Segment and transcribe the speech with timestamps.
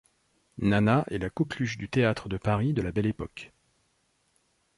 [0.57, 3.51] Nana est la coqueluche du théâtre de Paris de la Belle Époque.